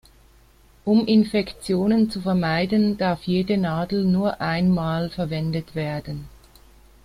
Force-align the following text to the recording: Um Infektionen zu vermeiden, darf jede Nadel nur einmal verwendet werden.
Um 0.83 1.05
Infektionen 1.05 2.09
zu 2.09 2.21
vermeiden, 2.21 2.97
darf 2.97 3.21
jede 3.25 3.55
Nadel 3.59 4.03
nur 4.03 4.41
einmal 4.41 5.11
verwendet 5.11 5.75
werden. 5.75 6.27